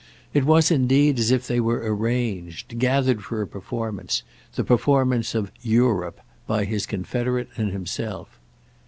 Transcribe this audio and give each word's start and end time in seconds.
It 0.33 0.45
was 0.45 0.71
indeed 0.71 1.19
as 1.19 1.29
if 1.29 1.45
they 1.45 1.59
were 1.59 1.81
arranged, 1.85 2.79
gathered 2.79 3.23
for 3.23 3.43
a 3.43 3.47
performance, 3.47 4.23
the 4.55 4.63
performance 4.63 5.35
of 5.35 5.51
"Europe" 5.61 6.21
by 6.47 6.65
his 6.65 6.87
confederate 6.87 7.49
and 7.55 7.69
himself. 7.71 8.39